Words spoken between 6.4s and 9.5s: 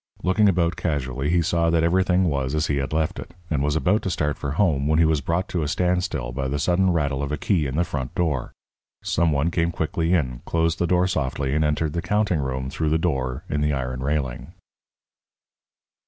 the sudden rattle of a key in the front door. Some